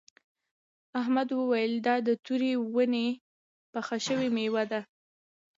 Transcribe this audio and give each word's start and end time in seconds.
احمد 1.01 1.29
وویل 1.31 1.73
دا 1.87 1.95
د 2.07 2.09
تورې 2.25 2.53
ونې 2.73 3.07
پخه 3.71 3.95
شوې 4.05 4.27
میوه 4.35 4.63
ده. 4.71 4.81